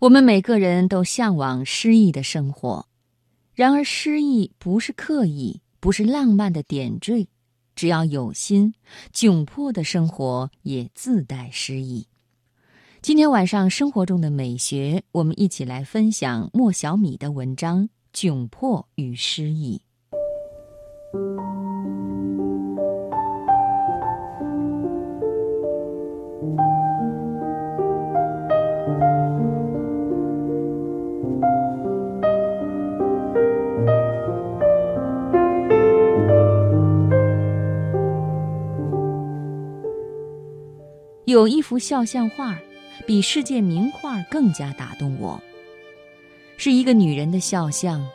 [0.00, 2.86] 我们每个人都向往诗意的生活，
[3.54, 7.28] 然而诗意不是刻意，不是浪漫的点缀，
[7.74, 8.74] 只要有心，
[9.14, 12.06] 窘迫的生活也自带诗意。
[13.00, 19.80] 今天晚上生活中的美学，我们一起来分享莫小米的文章《窘迫与诗意》。
[41.34, 42.56] 有一幅肖像画，
[43.08, 45.42] 比世界名画更加打动我。
[46.56, 48.08] 是一个女人的肖像，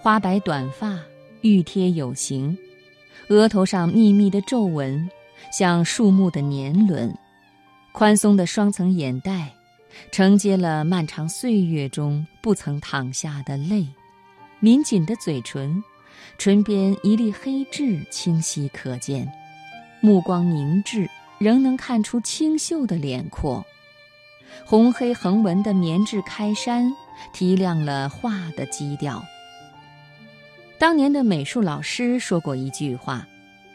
[0.00, 0.98] 花白短发，
[1.42, 2.56] 玉贴有形，
[3.28, 5.06] 额头上密密的皱纹，
[5.52, 7.14] 像树木的年轮，
[7.92, 9.52] 宽松的双层眼袋，
[10.10, 13.86] 承接了漫长岁月中不曾淌下的泪，
[14.60, 15.84] 抿紧的嘴唇，
[16.38, 19.30] 唇边一粒黑痣清晰可见，
[20.00, 21.06] 目光凝滞。
[21.38, 23.64] 仍能看出清秀的脸廓，
[24.64, 26.90] 红黑横纹的棉质开衫
[27.32, 29.22] 提亮了画的基调。
[30.78, 33.26] 当年的美术老师说过一句话：“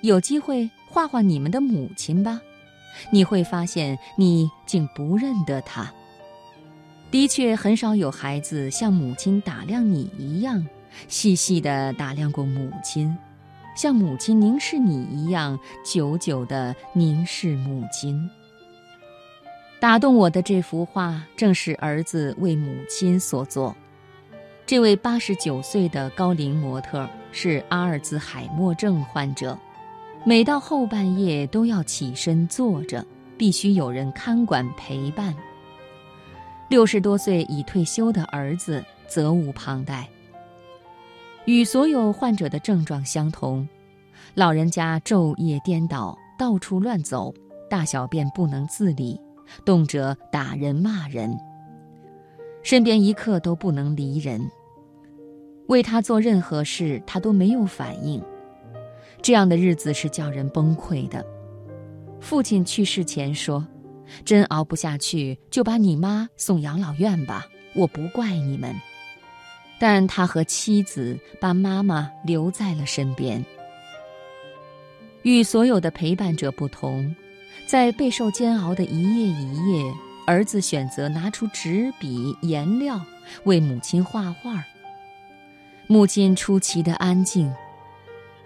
[0.02, 2.42] 有机会画画你们的母亲吧，
[3.12, 5.92] 你会发现你竟不认得她。”
[7.12, 10.66] 的确，很少有孩子像母亲打量你一样，
[11.08, 13.18] 细细地打量过母亲。
[13.76, 18.30] 像母亲凝视你一样，久久地凝视母亲。
[19.80, 23.76] 打动我的这幅画，正是儿子为母亲所作。
[24.66, 29.58] 这位八十九岁的高龄模特是阿尔兹海默症患者，
[30.24, 33.06] 每到后半夜都要起身坐着，
[33.38, 35.36] 必须有人看管陪伴。
[36.70, 40.08] 六十多岁已退休的儿子责无旁贷。
[41.46, 43.68] 与所有患者的症状相同，
[44.36, 47.34] 老人家昼夜颠倒，到处乱走，
[47.70, 49.20] 大小便不能自理，
[49.66, 51.36] 动辄打人骂人，
[52.62, 54.40] 身边一刻都不能离人。
[55.68, 58.22] 为他做任何事，他都没有反应。
[59.22, 61.26] 这样的日子是叫人崩溃的。
[62.20, 63.66] 父亲去世前说
[64.24, 68.76] ：“真熬不下去，就把你妈送养老院吧，我不怪你们。”
[69.82, 73.44] 但他和妻子把妈妈留在了身边。
[75.24, 77.16] 与所有的陪伴者不同，
[77.66, 79.92] 在备受煎熬的一夜一夜，
[80.28, 83.02] 儿子选择拿出纸笔颜料
[83.46, 84.64] 为母亲画画。
[85.88, 87.52] 母亲出奇的安静。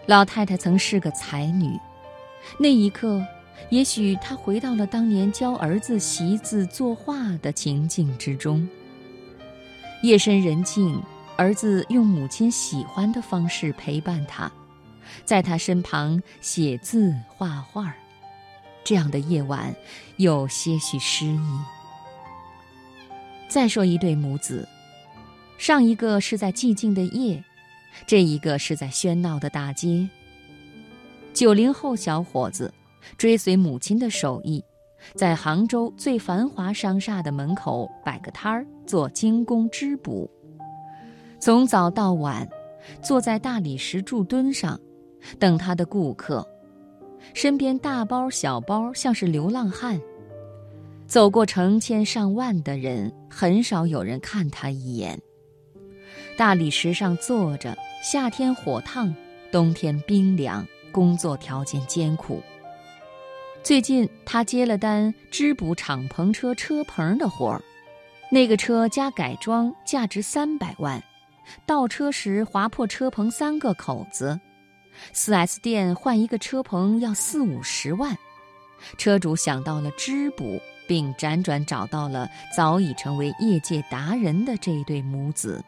[0.06, 1.78] 老太太曾是个才女，
[2.58, 3.22] 那一刻，
[3.70, 8.66] 也许她回到了当年教儿子习字作画的情境之中。
[10.02, 10.98] 夜深人静。
[11.38, 14.50] 儿子用母亲喜欢的方式陪伴他，
[15.26, 17.94] 在他身旁写字画画
[18.86, 19.76] 这样的夜晚
[20.16, 21.60] 有些许诗意。
[23.50, 24.68] 再说一对母子，
[25.58, 27.44] 上一个是在寂静的夜，
[28.08, 30.10] 这一个是在喧闹的大街。
[31.34, 32.74] 九零后小伙子
[33.18, 34.64] 追随母亲的手艺，
[35.16, 40.32] 在杭州最繁华商厦的门口摆个摊儿做精工织补。
[41.46, 42.50] 从早到晚，
[43.04, 44.80] 坐在大理石柱墩上，
[45.38, 46.44] 等他的顾客。
[47.36, 50.02] 身边大包小包，像是流浪汉。
[51.06, 55.22] 走过成千上万的人，很少有人看他一眼。
[56.36, 59.14] 大理石上坐着，夏天火烫，
[59.52, 62.42] 冬天冰凉，工作条件艰苦。
[63.62, 67.62] 最近他接了单织补敞篷车车棚的活儿，
[68.32, 71.00] 那个车加改装，价值三百万。
[71.66, 74.40] 倒车时划破车棚三个口子
[75.14, 78.18] ，4S 店换一个车棚要四五十万。
[78.98, 85.64] 车主想到了织补，并辗转找到了早已成为业界达人的这对母子。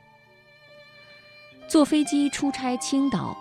[1.67, 3.35] 坐飞机出差青岛，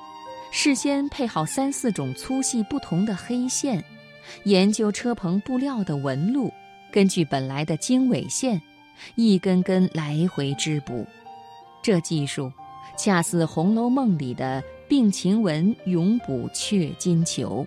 [0.51, 3.85] 事先配好三四种粗细不同的黑线，
[4.45, 6.53] 研究车棚布料的纹路，
[6.91, 8.61] 根据本来的经纬线，
[9.15, 11.07] 一根根来回织补。
[11.87, 12.53] 这技术，
[12.99, 17.65] 恰似《红楼梦》里的病情文永补雀金球。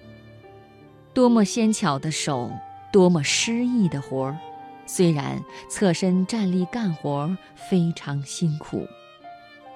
[1.13, 2.51] 多么纤巧的手，
[2.91, 4.37] 多么诗意的活儿。
[4.85, 8.85] 虽然侧身站立干活非常辛苦，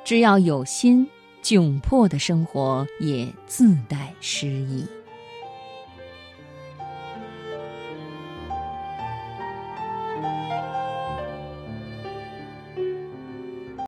[0.04, 1.07] 只要有心，
[1.42, 4.86] 窘迫的生活也自带诗意。